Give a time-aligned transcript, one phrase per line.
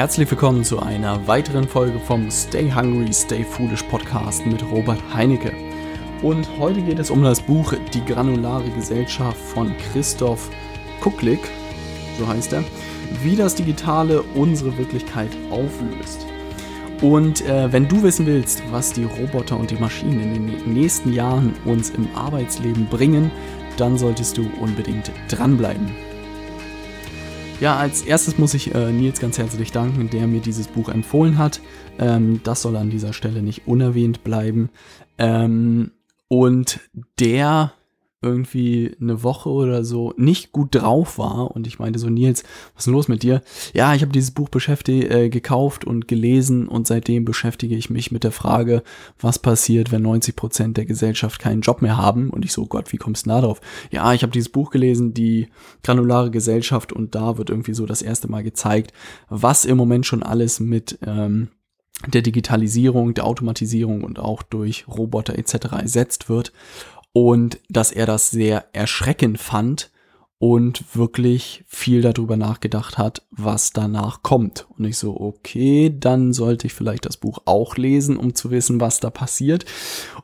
[0.00, 5.52] Herzlich willkommen zu einer weiteren Folge vom Stay Hungry, Stay Foolish Podcast mit Robert Heinecke.
[6.22, 10.48] Und heute geht es um das Buch Die granulare Gesellschaft von Christoph
[11.02, 11.40] Kucklick,
[12.18, 12.64] so heißt er,
[13.22, 16.26] wie das Digitale unsere Wirklichkeit auflöst.
[17.02, 21.12] Und äh, wenn du wissen willst, was die Roboter und die Maschinen in den nächsten
[21.12, 23.30] Jahren uns im Arbeitsleben bringen,
[23.76, 25.94] dann solltest du unbedingt dranbleiben.
[27.60, 31.36] Ja, als erstes muss ich äh, Nils ganz herzlich danken, der mir dieses Buch empfohlen
[31.36, 31.60] hat.
[31.98, 34.70] Ähm, das soll an dieser Stelle nicht unerwähnt bleiben.
[35.18, 35.90] Ähm,
[36.28, 36.80] und
[37.18, 37.74] der
[38.22, 42.42] irgendwie eine Woche oder so nicht gut drauf war und ich meinte so, Nils,
[42.74, 43.42] was ist denn los mit dir?
[43.72, 48.12] Ja, ich habe dieses Buch beschäftigt, äh, gekauft und gelesen und seitdem beschäftige ich mich
[48.12, 48.82] mit der Frage,
[49.18, 52.92] was passiert, wenn 90 Prozent der Gesellschaft keinen Job mehr haben und ich so, Gott,
[52.92, 53.62] wie kommst du da drauf?
[53.90, 55.48] Ja, ich habe dieses Buch gelesen, die
[55.82, 58.92] granulare Gesellschaft und da wird irgendwie so das erste Mal gezeigt,
[59.30, 61.48] was im Moment schon alles mit ähm,
[62.06, 65.72] der Digitalisierung, der Automatisierung und auch durch Roboter etc.
[65.72, 66.52] ersetzt wird
[67.12, 69.90] und dass er das sehr erschreckend fand
[70.38, 74.66] und wirklich viel darüber nachgedacht hat, was danach kommt.
[74.76, 78.80] Und ich so, okay, dann sollte ich vielleicht das Buch auch lesen, um zu wissen,
[78.80, 79.66] was da passiert.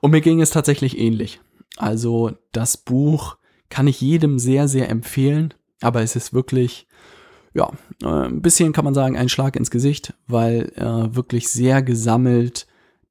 [0.00, 1.40] Und mir ging es tatsächlich ähnlich.
[1.76, 3.36] Also das Buch
[3.68, 6.86] kann ich jedem sehr, sehr empfehlen, aber es ist wirklich,
[7.52, 7.70] ja,
[8.02, 12.66] äh, ein bisschen kann man sagen, ein Schlag ins Gesicht, weil äh, wirklich sehr gesammelt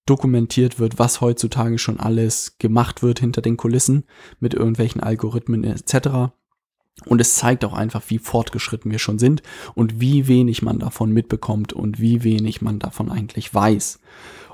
[0.05, 4.05] dokumentiert wird, was heutzutage schon alles gemacht wird hinter den Kulissen
[4.39, 6.31] mit irgendwelchen Algorithmen etc.
[7.05, 9.41] Und es zeigt auch einfach, wie fortgeschritten wir schon sind
[9.73, 13.99] und wie wenig man davon mitbekommt und wie wenig man davon eigentlich weiß.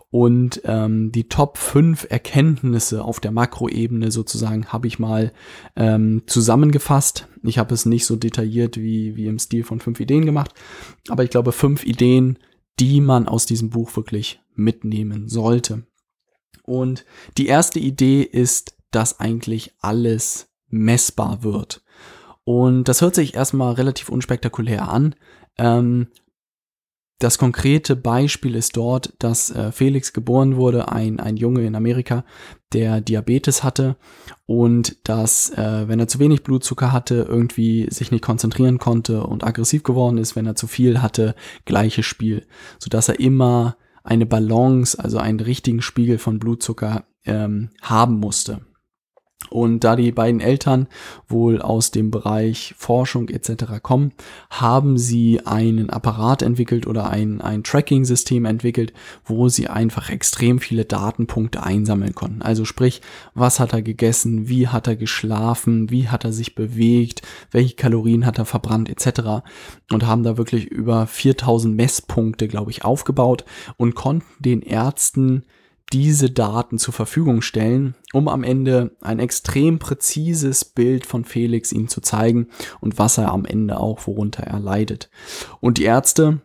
[0.09, 5.31] Und ähm, die Top 5 Erkenntnisse auf der Makroebene sozusagen habe ich mal
[5.77, 7.27] ähm, zusammengefasst.
[7.43, 10.53] Ich habe es nicht so detailliert wie, wie im Stil von fünf Ideen gemacht,
[11.07, 12.37] aber ich glaube fünf Ideen,
[12.79, 15.85] die man aus diesem Buch wirklich mitnehmen sollte.
[16.63, 17.05] Und
[17.37, 21.83] die erste Idee ist, dass eigentlich alles messbar wird.
[22.43, 25.15] Und das hört sich erstmal relativ unspektakulär an.
[25.57, 26.07] Ähm,
[27.21, 32.25] das konkrete Beispiel ist dort, dass äh, Felix geboren wurde, ein, ein Junge in Amerika,
[32.73, 33.95] der Diabetes hatte
[34.47, 39.43] und dass, äh, wenn er zu wenig Blutzucker hatte, irgendwie sich nicht konzentrieren konnte und
[39.43, 42.47] aggressiv geworden ist, wenn er zu viel hatte, gleiches Spiel,
[42.79, 48.61] sodass er immer eine Balance, also einen richtigen Spiegel von Blutzucker ähm, haben musste.
[49.49, 50.87] Und da die beiden Eltern
[51.27, 53.81] wohl aus dem Bereich Forschung etc.
[53.81, 54.13] kommen,
[54.49, 58.93] haben sie einen Apparat entwickelt oder ein, ein Tracking-System entwickelt,
[59.25, 62.41] wo sie einfach extrem viele Datenpunkte einsammeln konnten.
[62.41, 63.01] Also sprich,
[63.33, 68.25] was hat er gegessen, wie hat er geschlafen, wie hat er sich bewegt, welche Kalorien
[68.25, 69.43] hat er verbrannt etc.
[69.91, 73.43] Und haben da wirklich über 4000 Messpunkte, glaube ich, aufgebaut
[73.75, 75.43] und konnten den Ärzten
[75.93, 81.87] diese Daten zur Verfügung stellen, um am Ende ein extrem präzises Bild von Felix ihm
[81.87, 82.47] zu zeigen
[82.79, 85.09] und was er am Ende auch, worunter er leidet.
[85.59, 86.41] Und die Ärzte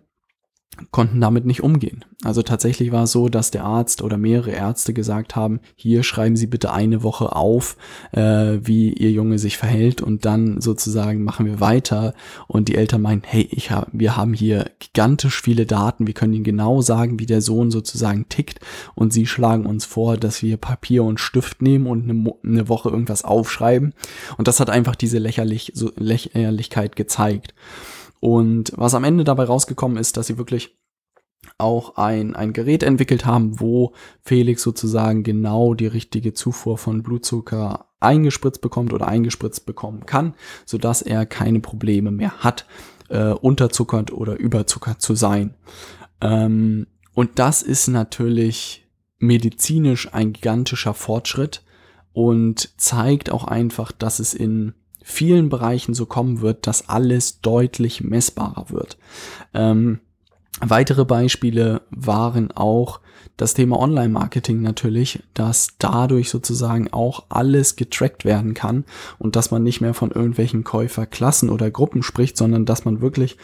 [0.91, 2.04] konnten damit nicht umgehen.
[2.25, 6.37] Also tatsächlich war es so, dass der Arzt oder mehrere Ärzte gesagt haben, hier schreiben
[6.37, 7.76] Sie bitte eine Woche auf,
[8.12, 12.14] äh, wie Ihr Junge sich verhält und dann sozusagen machen wir weiter.
[12.48, 16.32] Und die Eltern meinen, hey, ich hab, wir haben hier gigantisch viele Daten, wir können
[16.32, 18.60] Ihnen genau sagen, wie der Sohn sozusagen tickt
[18.94, 22.88] und Sie schlagen uns vor, dass wir Papier und Stift nehmen und eine, eine Woche
[22.88, 23.94] irgendwas aufschreiben.
[24.37, 27.54] Und das hat einfach diese Lächerlich, so Lächerlichkeit gezeigt.
[28.26, 30.76] Und was am Ende dabei rausgekommen ist, dass sie wirklich
[31.59, 33.92] auch ein, ein Gerät entwickelt haben, wo
[34.25, 41.03] Felix sozusagen genau die richtige Zufuhr von Blutzucker eingespritzt bekommt oder eingespritzt bekommen kann, sodass
[41.03, 42.66] er keine Probleme mehr hat,
[43.10, 45.54] äh, unterzuckert oder überzuckert zu sein.
[46.20, 48.88] Ähm, und das ist natürlich
[49.20, 51.62] medizinisch ein gigantischer Fortschritt
[52.12, 54.75] und zeigt auch einfach, dass es in
[55.09, 58.99] vielen Bereichen so kommen wird, dass alles deutlich messbarer wird.
[59.55, 60.00] Ähm,
[60.61, 63.00] weitere Beispiele waren auch
[63.37, 68.85] das Thema Online-Marketing natürlich, dass dadurch sozusagen auch alles getrackt werden kann
[69.19, 73.37] und dass man nicht mehr von irgendwelchen Käuferklassen oder Gruppen spricht, sondern dass man wirklich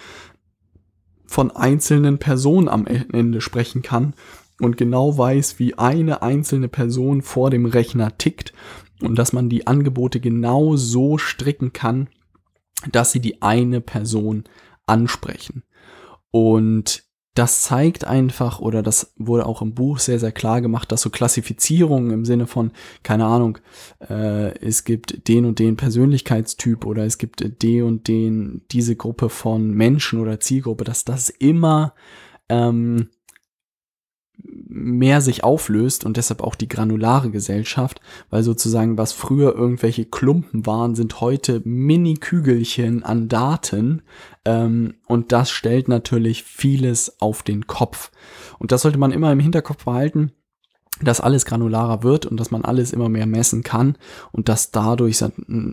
[1.26, 4.14] von einzelnen Personen am Ende sprechen kann
[4.60, 8.52] und genau weiß, wie eine einzelne Person vor dem Rechner tickt
[9.02, 12.08] und dass man die Angebote genau so stricken kann,
[12.90, 14.44] dass sie die eine Person
[14.86, 15.62] ansprechen.
[16.30, 17.04] Und
[17.34, 21.08] das zeigt einfach, oder das wurde auch im Buch sehr, sehr klar gemacht, dass so
[21.08, 22.72] Klassifizierungen im Sinne von,
[23.02, 23.58] keine Ahnung,
[24.00, 29.30] äh, es gibt den und den Persönlichkeitstyp oder es gibt den und den, diese Gruppe
[29.30, 31.94] von Menschen oder Zielgruppe, dass das immer
[32.50, 33.08] ähm,
[34.72, 40.66] mehr sich auflöst und deshalb auch die granulare Gesellschaft, weil sozusagen was früher irgendwelche Klumpen
[40.66, 44.02] waren, sind heute Mini-Kügelchen an Daten
[44.44, 48.10] ähm, und das stellt natürlich vieles auf den Kopf.
[48.58, 50.32] Und das sollte man immer im Hinterkopf behalten,
[51.00, 53.96] dass alles granularer wird und dass man alles immer mehr messen kann
[54.30, 55.22] und dass dadurch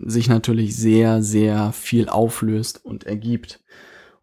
[0.06, 3.62] sich natürlich sehr, sehr viel auflöst und ergibt.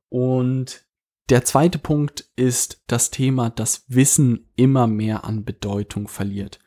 [0.08, 0.85] Und
[1.28, 6.60] der zweite Punkt ist das Thema, dass Wissen immer mehr an Bedeutung verliert.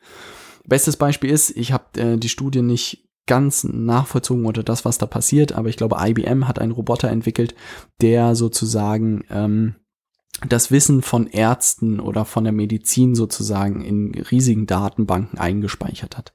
[0.66, 5.06] Bestes Beispiel ist, ich habe äh, die Studie nicht ganz nachvollzogen oder das, was da
[5.06, 7.54] passiert, aber ich glaube, IBM hat einen Roboter entwickelt,
[8.00, 9.76] der sozusagen ähm,
[10.48, 16.32] das Wissen von Ärzten oder von der Medizin sozusagen in riesigen Datenbanken eingespeichert hat.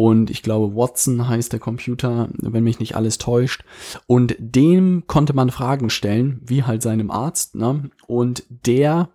[0.00, 3.64] Und ich glaube, Watson heißt der Computer, wenn mich nicht alles täuscht.
[4.06, 7.54] Und dem konnte man Fragen stellen, wie halt seinem Arzt.
[7.54, 7.90] Ne?
[8.06, 9.10] Und der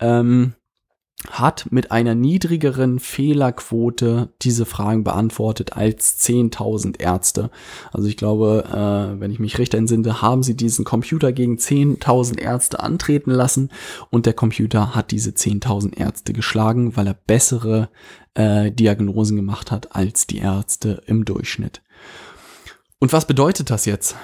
[0.00, 0.54] ähm,
[1.30, 7.50] hat mit einer niedrigeren Fehlerquote diese Fragen beantwortet als 10.000 Ärzte.
[7.92, 12.40] Also ich glaube, äh, wenn ich mich recht entsinne, haben sie diesen Computer gegen 10.000
[12.40, 13.70] Ärzte antreten lassen
[14.10, 17.88] und der Computer hat diese 10.000 Ärzte geschlagen, weil er bessere
[18.34, 21.82] äh, Diagnosen gemacht hat als die Ärzte im Durchschnitt.
[22.98, 24.16] Und was bedeutet das jetzt?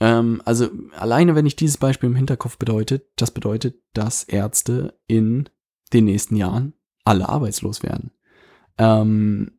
[0.00, 0.68] Ähm, also
[0.98, 5.48] alleine, wenn ich dieses Beispiel im Hinterkopf bedeutet, das bedeutet, dass Ärzte in
[5.92, 6.74] den nächsten Jahren
[7.04, 8.10] alle arbeitslos werden.
[8.78, 9.52] Ähm,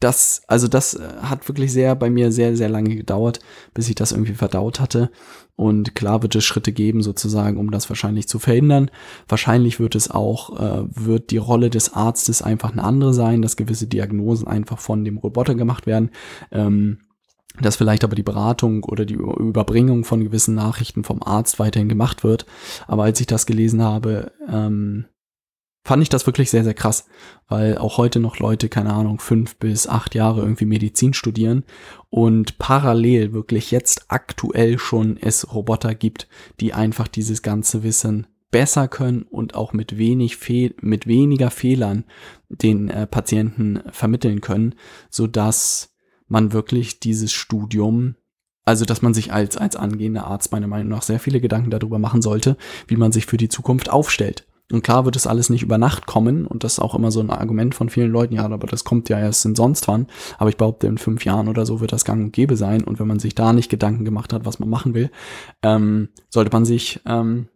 [0.00, 3.40] das, also das äh, hat wirklich sehr bei mir sehr, sehr lange gedauert,
[3.74, 5.10] bis ich das irgendwie verdaut hatte.
[5.56, 8.90] Und klar wird es Schritte geben, sozusagen, um das wahrscheinlich zu verhindern.
[9.28, 13.56] Wahrscheinlich wird es auch, äh, wird die Rolle des Arztes einfach eine andere sein, dass
[13.56, 16.10] gewisse Diagnosen einfach von dem Roboter gemacht werden.
[16.50, 17.00] Ähm,
[17.60, 22.24] dass vielleicht aber die Beratung oder die Überbringung von gewissen Nachrichten vom Arzt weiterhin gemacht
[22.24, 22.46] wird.
[22.86, 25.06] Aber als ich das gelesen habe, ähm,
[25.84, 27.06] fand ich das wirklich sehr, sehr krass,
[27.48, 31.64] weil auch heute noch Leute, keine Ahnung, fünf bis acht Jahre irgendwie Medizin studieren
[32.10, 36.28] und parallel wirklich jetzt aktuell schon es Roboter gibt,
[36.60, 42.04] die einfach dieses ganze Wissen besser können und auch mit wenig Fehl mit weniger Fehlern
[42.48, 44.74] den äh, Patienten vermitteln können,
[45.08, 45.94] so dass
[46.26, 48.16] man wirklich dieses Studium
[48.66, 51.98] also, dass man sich als, als angehender Arzt meiner Meinung nach sehr viele Gedanken darüber
[51.98, 52.56] machen sollte,
[52.86, 54.46] wie man sich für die Zukunft aufstellt.
[54.70, 57.20] Und klar wird es alles nicht über Nacht kommen und das ist auch immer so
[57.20, 60.06] ein Argument von vielen Leuten, ja, aber das kommt ja erst in sonst wann.
[60.38, 63.00] Aber ich behaupte, in fünf Jahren oder so wird das gang und gäbe sein und
[63.00, 65.10] wenn man sich da nicht Gedanken gemacht hat, was man machen will,
[65.62, 67.48] ähm, sollte man sich ähm,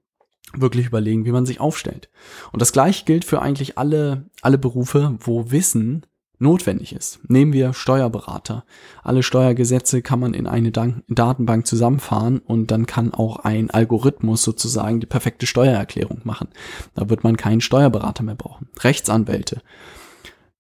[0.56, 2.08] wirklich überlegen, wie man sich aufstellt.
[2.52, 6.06] Und das gleiche gilt für eigentlich alle, alle Berufe, wo Wissen
[6.38, 7.20] notwendig ist.
[7.28, 8.64] Nehmen wir Steuerberater.
[9.02, 15.00] Alle Steuergesetze kann man in eine Datenbank zusammenfahren und dann kann auch ein Algorithmus sozusagen
[15.00, 16.48] die perfekte Steuererklärung machen.
[16.94, 18.68] Da wird man keinen Steuerberater mehr brauchen.
[18.80, 19.62] Rechtsanwälte.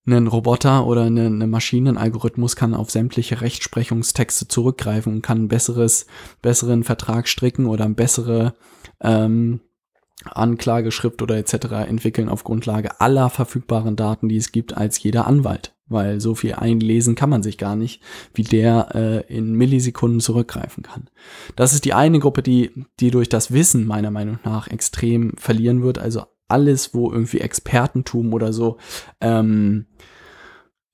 [0.06, 5.44] Ein Roboter oder eine, eine Maschine, ein Algorithmus kann auf sämtliche Rechtsprechungstexte zurückgreifen und kann
[5.44, 6.06] ein besseres,
[6.42, 8.54] besseren Vertrag stricken oder ein bessere
[9.00, 9.60] ähm,
[10.24, 11.54] Anklageschrift oder etc.
[11.88, 15.74] entwickeln auf Grundlage aller verfügbaren Daten, die es gibt, als jeder Anwalt.
[15.86, 20.82] Weil so viel einlesen kann man sich gar nicht, wie der äh, in Millisekunden zurückgreifen
[20.82, 21.10] kann.
[21.56, 25.82] Das ist die eine Gruppe, die, die durch das Wissen meiner Meinung nach extrem verlieren
[25.82, 25.98] wird.
[25.98, 28.78] Also alles, wo irgendwie Expertentum oder so
[29.20, 29.86] ähm,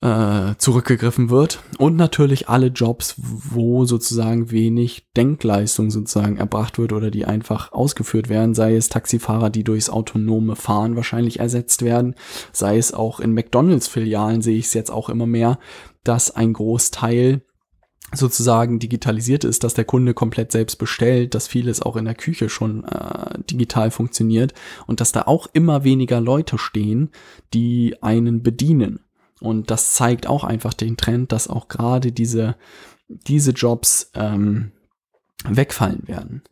[0.01, 1.59] äh, zurückgegriffen wird.
[1.77, 8.27] Und natürlich alle Jobs, wo sozusagen wenig Denkleistung sozusagen erbracht wird oder die einfach ausgeführt
[8.27, 12.15] werden, sei es Taxifahrer, die durchs autonome Fahren wahrscheinlich ersetzt werden,
[12.51, 15.59] sei es auch in McDonalds-Filialen sehe ich es jetzt auch immer mehr,
[16.03, 17.43] dass ein Großteil
[18.13, 22.49] sozusagen digitalisiert ist, dass der Kunde komplett selbst bestellt, dass vieles auch in der Küche
[22.49, 24.53] schon äh, digital funktioniert
[24.85, 27.11] und dass da auch immer weniger Leute stehen,
[27.53, 28.99] die einen bedienen.
[29.41, 32.55] Und das zeigt auch einfach den Trend, dass auch gerade diese,
[33.09, 34.71] diese Jobs ähm,
[35.43, 36.43] wegfallen werden.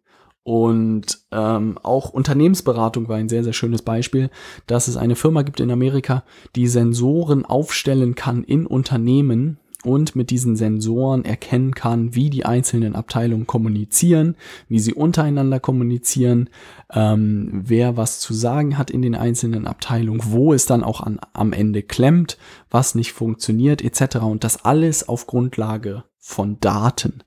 [0.43, 4.31] Und ähm, auch Unternehmensberatung war ein sehr, sehr schönes Beispiel,
[4.65, 6.24] dass es eine Firma gibt in Amerika,
[6.55, 12.95] die Sensoren aufstellen kann in Unternehmen, und mit diesen Sensoren erkennen kann, wie die einzelnen
[12.95, 14.36] Abteilungen kommunizieren,
[14.67, 16.50] wie sie untereinander kommunizieren,
[16.91, 21.19] ähm, wer was zu sagen hat in den einzelnen Abteilungen, wo es dann auch an,
[21.33, 22.38] am Ende klemmt,
[22.69, 24.17] was nicht funktioniert etc.
[24.17, 27.24] Und das alles auf Grundlage von Daten.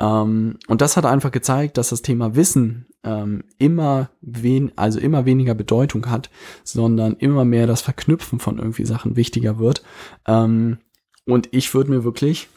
[0.00, 5.26] Ähm, und das hat einfach gezeigt, dass das Thema Wissen ähm, immer wen, also immer
[5.26, 6.30] weniger Bedeutung hat,
[6.64, 9.84] sondern immer mehr das Verknüpfen von irgendwie Sachen wichtiger wird.
[10.26, 10.78] Ähm,
[11.26, 12.48] und ich würde mir wirklich,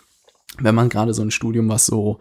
[0.59, 2.19] wenn man gerade so ein Studium, was so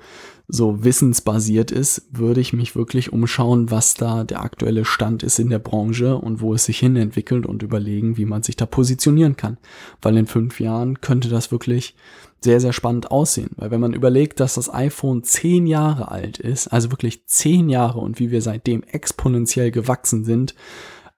[0.48, 5.50] so wissensbasiert ist, würde ich mich wirklich umschauen, was da der aktuelle Stand ist in
[5.50, 9.36] der Branche und wo es sich hin entwickelt und überlegen, wie man sich da positionieren
[9.36, 9.58] kann.
[10.00, 11.96] Weil in fünf Jahren könnte das wirklich
[12.40, 13.50] sehr, sehr spannend aussehen.
[13.56, 17.98] Weil wenn man überlegt, dass das iPhone zehn Jahre alt ist, also wirklich zehn Jahre
[17.98, 20.54] und wie wir seitdem exponentiell gewachsen sind,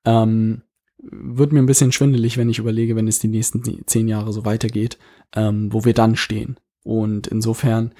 [0.07, 0.63] ähm,
[0.99, 4.45] wird mir ein bisschen schwindelig, wenn ich überlege, wenn es die nächsten zehn Jahre so
[4.45, 4.99] weitergeht,
[5.35, 6.59] ähm, wo wir dann stehen.
[6.83, 7.93] Und insofern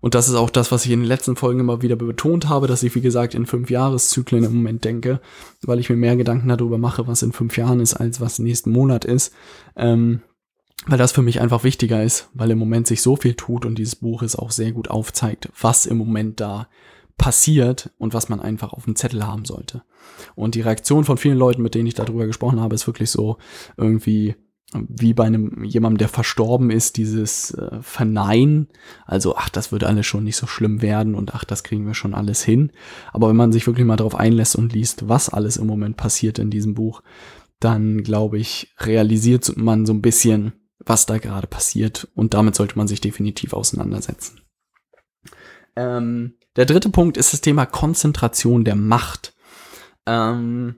[0.00, 2.66] und das ist auch das, was ich in den letzten Folgen immer wieder betont habe,
[2.66, 5.20] dass ich, wie gesagt, in fünf Jahreszyklen im Moment denke,
[5.62, 8.70] weil ich mir mehr Gedanken darüber mache, was in fünf Jahren ist, als was nächsten
[8.70, 9.34] Monat ist.
[9.74, 10.20] Ähm,
[10.86, 13.78] weil das für mich einfach wichtiger ist, weil im Moment sich so viel tut und
[13.78, 16.68] dieses Buch es auch sehr gut aufzeigt, was im Moment da
[17.16, 19.82] passiert und was man einfach auf dem Zettel haben sollte.
[20.34, 23.38] Und die Reaktion von vielen Leuten, mit denen ich darüber gesprochen habe, ist wirklich so
[23.76, 24.36] irgendwie,
[24.72, 28.68] wie bei einem jemandem, der verstorben ist, dieses äh, Verneinen.
[29.06, 31.94] Also, ach, das würde alles schon nicht so schlimm werden und ach, das kriegen wir
[31.94, 32.72] schon alles hin.
[33.12, 36.38] Aber wenn man sich wirklich mal darauf einlässt und liest, was alles im Moment passiert
[36.38, 37.02] in diesem Buch,
[37.60, 42.76] dann glaube ich, realisiert man so ein bisschen, was da gerade passiert und damit sollte
[42.76, 44.40] man sich definitiv auseinandersetzen.
[45.76, 49.34] Ähm, der dritte Punkt ist das Thema Konzentration der Macht.
[50.06, 50.76] Ähm,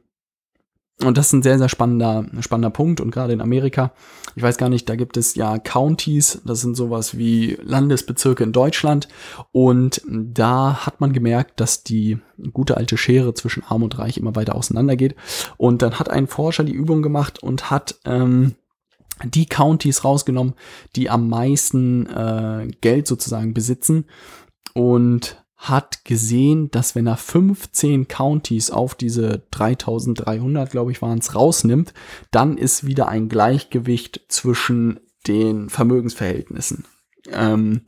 [1.01, 3.01] und das ist ein sehr, sehr spannender, spannender Punkt.
[3.01, 3.93] Und gerade in Amerika,
[4.35, 8.53] ich weiß gar nicht, da gibt es ja Counties, das sind sowas wie Landesbezirke in
[8.53, 9.07] Deutschland.
[9.53, 12.19] Und da hat man gemerkt, dass die
[12.53, 15.15] gute alte Schere zwischen Arm und Reich immer weiter auseinandergeht.
[15.57, 18.57] Und dann hat ein Forscher die Übung gemacht und hat ähm,
[19.23, 20.55] die Counties rausgenommen,
[20.97, 24.07] die am meisten äh, Geld sozusagen besitzen.
[24.79, 31.35] Und hat gesehen, dass wenn er 15 Counties auf diese 3300, glaube ich, waren es,
[31.35, 31.93] rausnimmt,
[32.31, 36.85] dann ist wieder ein Gleichgewicht zwischen den Vermögensverhältnissen.
[37.31, 37.83] Ähm,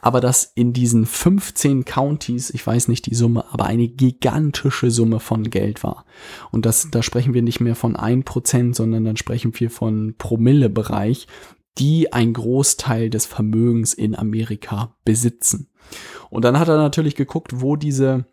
[0.00, 5.20] aber dass in diesen 15 Counties, ich weiß nicht die Summe, aber eine gigantische Summe
[5.20, 6.04] von Geld war.
[6.50, 11.26] Und das, da sprechen wir nicht mehr von 1%, sondern dann sprechen wir von Promille-Bereich,
[11.78, 15.70] die ein Großteil des Vermögens in Amerika besitzen.
[16.30, 18.26] Und dann hat er natürlich geguckt, wo diese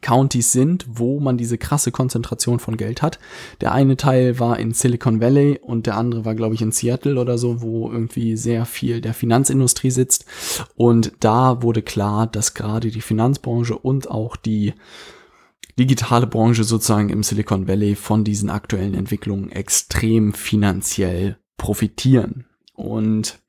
[0.00, 3.20] Counties sind, wo man diese krasse Konzentration von Geld hat.
[3.60, 7.20] Der eine Teil war in Silicon Valley und der andere war, glaube ich, in Seattle
[7.20, 10.26] oder so, wo irgendwie sehr viel der Finanzindustrie sitzt.
[10.74, 14.74] Und da wurde klar, dass gerade die Finanzbranche und auch die
[15.78, 22.46] digitale Branche sozusagen im Silicon Valley von diesen aktuellen Entwicklungen extrem finanziell profitieren.
[22.76, 23.40] Und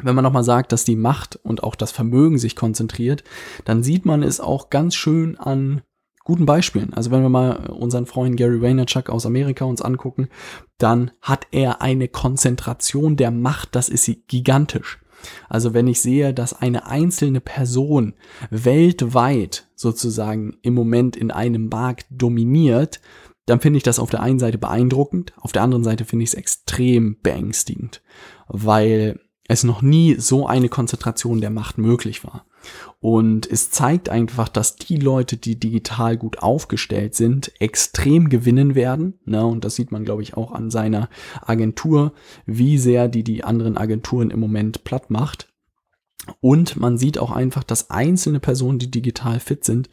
[0.00, 3.24] wenn man nochmal sagt, dass die Macht und auch das Vermögen sich konzentriert,
[3.64, 5.82] dann sieht man es auch ganz schön an
[6.24, 6.92] guten Beispielen.
[6.92, 10.28] Also wenn wir mal unseren Freund Gary Vaynerchuk aus Amerika uns angucken,
[10.76, 14.98] dann hat er eine Konzentration der Macht, das ist gigantisch.
[15.48, 18.14] Also wenn ich sehe, dass eine einzelne Person
[18.50, 23.00] weltweit sozusagen im Moment in einem Markt dominiert,
[23.48, 26.30] dann finde ich das auf der einen Seite beeindruckend, auf der anderen Seite finde ich
[26.30, 28.02] es extrem beängstigend,
[28.46, 32.44] weil es noch nie so eine Konzentration der Macht möglich war.
[33.00, 39.18] Und es zeigt einfach, dass die Leute, die digital gut aufgestellt sind, extrem gewinnen werden.
[39.24, 39.46] Ne?
[39.46, 41.08] Und das sieht man, glaube ich, auch an seiner
[41.40, 42.12] Agentur,
[42.44, 45.50] wie sehr die die anderen Agenturen im Moment platt macht.
[46.40, 49.88] Und man sieht auch einfach, dass einzelne Personen, die digital fit sind,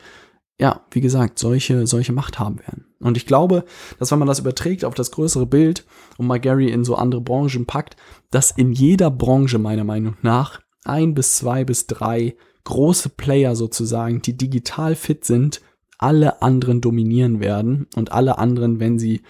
[0.59, 2.85] ja, wie gesagt, solche, solche Macht haben werden.
[3.05, 3.65] Und ich glaube,
[3.99, 5.85] dass wenn man das überträgt auf das größere Bild
[6.17, 7.95] und mal Gary in so andere Branchen packt,
[8.31, 14.23] dass in jeder Branche meiner Meinung nach ein bis zwei bis drei große Player sozusagen,
[14.23, 15.61] die digital fit sind,
[15.99, 19.21] alle anderen dominieren werden und alle anderen, wenn sie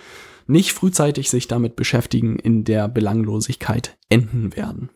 [0.47, 4.89] nicht frühzeitig sich damit beschäftigen, in der Belanglosigkeit enden werden.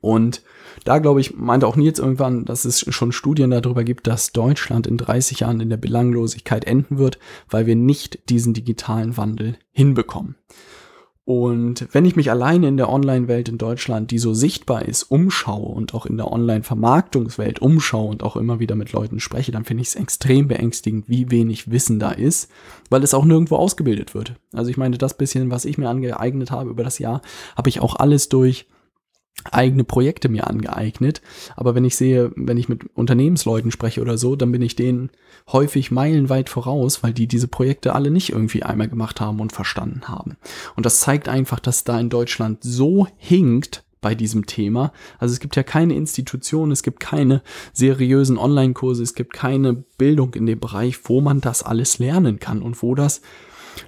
[0.00, 0.42] Und
[0.84, 4.86] da, glaube ich, meinte auch Nils irgendwann, dass es schon Studien darüber gibt, dass Deutschland
[4.86, 7.18] in 30 Jahren in der Belanglosigkeit enden wird,
[7.48, 10.36] weil wir nicht diesen digitalen Wandel hinbekommen.
[11.28, 15.74] Und wenn ich mich alleine in der Online-Welt in Deutschland, die so sichtbar ist, umschaue
[15.74, 19.82] und auch in der Online-Vermarktungswelt umschaue und auch immer wieder mit Leuten spreche, dann finde
[19.82, 22.50] ich es extrem beängstigend, wie wenig Wissen da ist,
[22.88, 24.36] weil es auch nirgendwo ausgebildet wird.
[24.54, 27.20] Also ich meine, das bisschen, was ich mir angeeignet habe über das Jahr,
[27.58, 28.66] habe ich auch alles durch
[29.44, 31.22] eigene Projekte mir angeeignet.
[31.56, 35.10] Aber wenn ich sehe, wenn ich mit Unternehmensleuten spreche oder so, dann bin ich denen
[35.52, 40.08] häufig meilenweit voraus, weil die diese Projekte alle nicht irgendwie einmal gemacht haben und verstanden
[40.08, 40.36] haben.
[40.76, 44.92] Und das zeigt einfach, dass da in Deutschland so hinkt bei diesem Thema.
[45.18, 47.42] Also es gibt ja keine Institution, es gibt keine
[47.72, 52.62] seriösen Online-Kurse, es gibt keine Bildung in dem Bereich, wo man das alles lernen kann
[52.62, 53.22] und wo das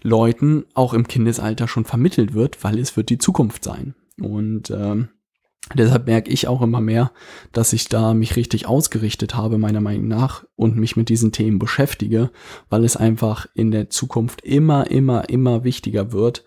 [0.02, 3.95] Leuten auch im Kindesalter schon vermittelt wird, weil es wird die Zukunft sein.
[4.21, 5.09] Und ähm,
[5.75, 7.12] deshalb merke ich auch immer mehr,
[7.52, 11.59] dass ich da mich richtig ausgerichtet habe, meiner Meinung nach, und mich mit diesen Themen
[11.59, 12.31] beschäftige,
[12.69, 16.45] weil es einfach in der Zukunft immer, immer, immer wichtiger wird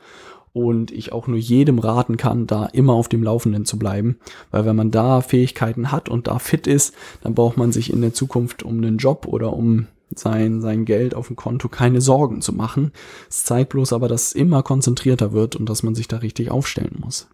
[0.53, 4.17] und ich auch nur jedem raten kann, da immer auf dem Laufenden zu bleiben,
[4.51, 8.01] weil wenn man da Fähigkeiten hat und da fit ist, dann braucht man sich in
[8.01, 12.41] der Zukunft um einen Job oder um sein, sein Geld auf dem Konto keine Sorgen
[12.41, 12.91] zu machen.
[13.29, 16.51] Es zeigt bloß aber, dass es immer konzentrierter wird und dass man sich da richtig
[16.51, 17.29] aufstellen muss.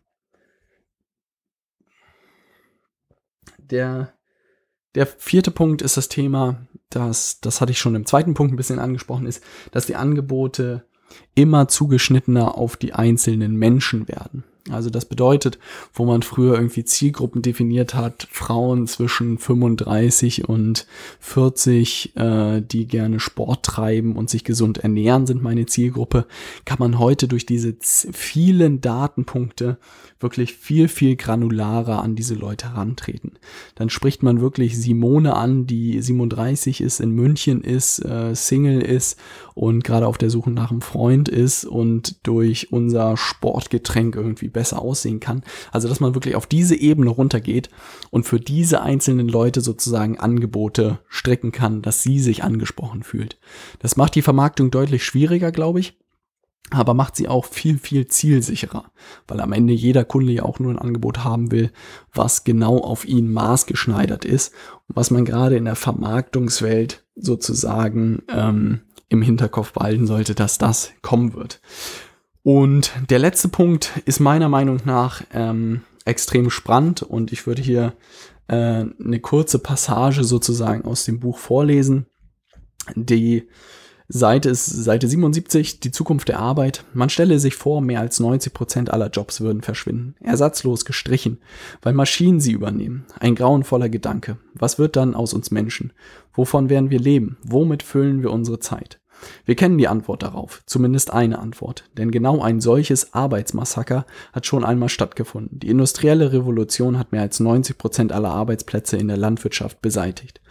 [3.70, 4.14] Der,
[4.96, 8.58] der vierte Punkt ist das Thema, dass, das hatte ich schon im zweiten Punkt ein
[8.58, 10.86] bisschen angesprochen, ist, dass die Angebote
[11.36, 14.44] immer zugeschnittener auf die einzelnen Menschen werden.
[14.70, 15.58] Also das bedeutet,
[15.94, 20.86] wo man früher irgendwie Zielgruppen definiert hat, Frauen zwischen 35 und
[21.20, 26.26] 40, äh, die gerne Sport treiben und sich gesund ernähren, sind meine Zielgruppe,
[26.66, 29.78] kann man heute durch diese vielen Datenpunkte
[30.20, 33.34] wirklich viel, viel granularer an diese Leute herantreten.
[33.76, 39.18] Dann spricht man wirklich Simone an, die 37 ist, in München ist, äh, Single ist
[39.60, 44.82] und gerade auf der Suche nach einem Freund ist und durch unser Sportgetränk irgendwie besser
[44.82, 45.44] aussehen kann.
[45.74, 47.70] Also, dass man wirklich auf diese Ebene runtergeht
[48.10, 53.38] und für diese einzelnen Leute sozusagen Angebote stricken kann, dass sie sich angesprochen fühlt.
[53.80, 55.98] Das macht die Vermarktung deutlich schwieriger, glaube ich
[56.72, 58.92] aber macht sie auch viel, viel zielsicherer,
[59.28, 61.72] weil am Ende jeder Kunde ja auch nur ein Angebot haben will,
[62.14, 64.54] was genau auf ihn maßgeschneidert ist
[64.88, 70.92] und was man gerade in der Vermarktungswelt sozusagen ähm, im Hinterkopf behalten sollte, dass das
[71.02, 71.60] kommen wird.
[72.44, 77.94] Und der letzte Punkt ist meiner Meinung nach ähm, extrem spannend und ich würde hier
[78.48, 82.06] äh, eine kurze Passage sozusagen aus dem Buch vorlesen,
[82.96, 83.48] die
[84.12, 86.84] Seite ist Seite 77, die Zukunft der Arbeit.
[86.96, 90.16] Man stelle sich vor, mehr als 90 Prozent aller Jobs würden verschwinden.
[90.20, 91.38] Ersatzlos gestrichen,
[91.84, 93.06] weil Maschinen sie übernehmen.
[93.20, 94.38] Ein grauenvoller Gedanke.
[94.56, 95.94] Was wird dann aus uns Menschen?
[96.34, 97.38] Wovon werden wir leben?
[97.44, 99.00] Womit füllen wir unsere Zeit?
[99.46, 104.64] Wir kennen die Antwort darauf, zumindest eine Antwort, denn genau ein solches Arbeitsmassaker hat schon
[104.64, 105.60] einmal stattgefunden.
[105.60, 110.42] Die industrielle Revolution hat mehr als 90 Prozent aller Arbeitsplätze in der Landwirtschaft beseitigt.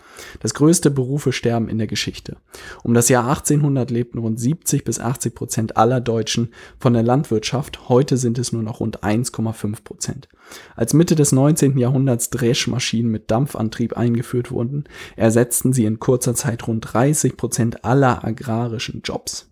[0.41, 2.37] Das größte Berufesterben in der Geschichte.
[2.83, 7.89] Um das Jahr 1800 lebten rund 70 bis 80 Prozent aller Deutschen von der Landwirtschaft.
[7.89, 10.29] Heute sind es nur noch rund 1,5 Prozent.
[10.77, 11.79] Als Mitte des 19.
[11.79, 14.85] Jahrhunderts Dreschmaschinen mit Dampfantrieb eingeführt wurden,
[15.17, 19.49] ersetzten sie in kurzer Zeit rund 30 Prozent aller agrarischen Jobs.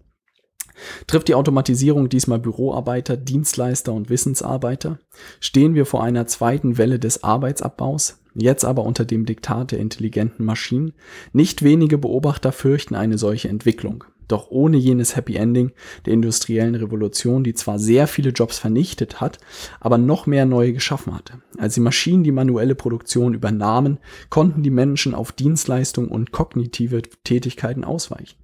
[1.07, 4.99] Trifft die Automatisierung diesmal Büroarbeiter, Dienstleister und Wissensarbeiter?
[5.41, 8.19] Stehen wir vor einer zweiten Welle des Arbeitsabbaus?
[8.39, 10.93] Jetzt aber unter dem Diktat der intelligenten Maschinen?
[11.33, 14.05] Nicht wenige Beobachter fürchten eine solche Entwicklung.
[14.29, 15.73] Doch ohne jenes Happy Ending
[16.05, 19.39] der industriellen Revolution, die zwar sehr viele Jobs vernichtet hat,
[19.81, 21.41] aber noch mehr neue geschaffen hatte.
[21.57, 27.85] Als die Maschinen die manuelle Produktion übernahmen, konnten die Menschen auf Dienstleistungen und kognitive Tätigkeiten
[27.85, 28.37] ausweichen.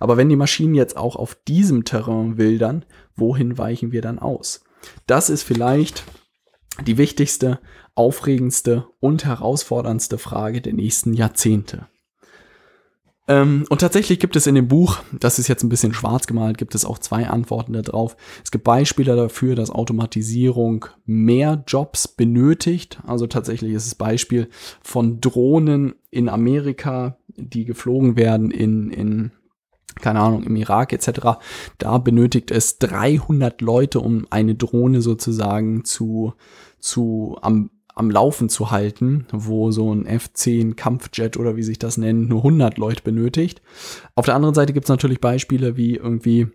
[0.00, 2.84] Aber wenn die Maschinen jetzt auch auf diesem Terrain wildern,
[3.16, 4.64] wohin weichen wir dann aus?
[5.06, 6.04] Das ist vielleicht
[6.86, 7.60] die wichtigste,
[7.94, 11.86] aufregendste und herausforderndste Frage der nächsten Jahrzehnte.
[13.26, 16.58] Ähm, und tatsächlich gibt es in dem Buch, das ist jetzt ein bisschen schwarz gemalt,
[16.58, 18.16] gibt es auch zwei Antworten darauf.
[18.42, 22.98] Es gibt Beispiele dafür, dass Automatisierung mehr Jobs benötigt.
[23.06, 24.48] Also tatsächlich ist es Beispiel
[24.82, 29.32] von Drohnen in Amerika, die geflogen werden in, in
[30.00, 31.38] keine Ahnung, im Irak etc.,
[31.78, 36.34] da benötigt es 300 Leute, um eine Drohne sozusagen zu,
[36.78, 41.96] zu am, am Laufen zu halten, wo so ein F-10 Kampfjet oder wie sich das
[41.96, 43.62] nennt, nur 100 Leute benötigt.
[44.14, 46.48] Auf der anderen Seite gibt es natürlich Beispiele wie irgendwie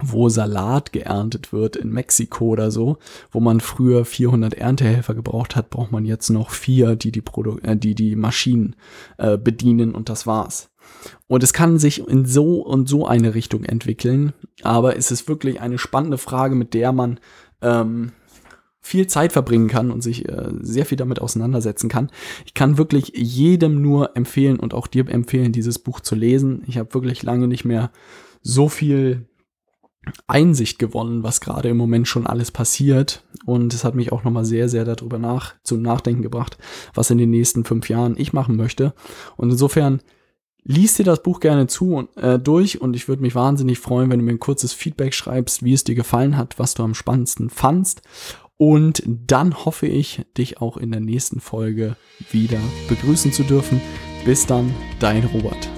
[0.00, 2.98] wo Salat geerntet wird in Mexiko oder so,
[3.30, 7.58] wo man früher 400 Erntehelfer gebraucht hat, braucht man jetzt noch vier, die die, Produ
[7.62, 8.76] äh, die, die Maschinen
[9.18, 10.70] äh, bedienen und das war's.
[11.26, 15.60] Und es kann sich in so und so eine Richtung entwickeln, aber es ist wirklich
[15.60, 17.20] eine spannende Frage, mit der man
[17.62, 18.12] ähm,
[18.80, 22.10] viel Zeit verbringen kann und sich äh, sehr viel damit auseinandersetzen kann.
[22.44, 26.62] Ich kann wirklich jedem nur empfehlen und auch dir empfehlen, dieses Buch zu lesen.
[26.68, 27.90] Ich habe wirklich lange nicht mehr
[28.42, 29.26] so viel
[30.28, 33.24] Einsicht gewonnen, was gerade im Moment schon alles passiert.
[33.44, 36.56] Und es hat mich auch nochmal sehr, sehr darüber nach, zum Nachdenken gebracht,
[36.94, 38.94] was in den nächsten fünf Jahren ich machen möchte.
[39.36, 40.00] Und insofern
[40.68, 44.10] Lies dir das Buch gerne zu und, äh, durch und ich würde mich wahnsinnig freuen,
[44.10, 46.94] wenn du mir ein kurzes Feedback schreibst, wie es dir gefallen hat, was du am
[46.94, 48.02] spannendsten fandst.
[48.56, 51.94] Und dann hoffe ich, dich auch in der nächsten Folge
[52.32, 53.80] wieder begrüßen zu dürfen.
[54.24, 55.75] Bis dann, dein Robert.